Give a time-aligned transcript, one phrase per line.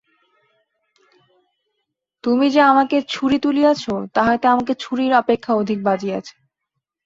[2.23, 3.83] তুমি যে আমাকে ছুরি তুলিয়াছ,
[4.13, 6.33] তাহাতে আমাকে ছুরির অপেক্ষা অধিক বাজিয়াছে।